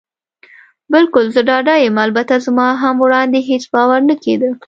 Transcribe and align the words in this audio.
بلکل، 0.93 1.25
زه 1.35 1.41
ډاډه 1.47 1.75
یم. 1.83 1.97
البته 2.05 2.33
زما 2.45 2.67
هم 2.81 2.95
وړاندې 3.05 3.39
هېڅ 3.49 3.63
باور 3.73 4.01
نه 4.09 4.15
کېده. 4.23 4.49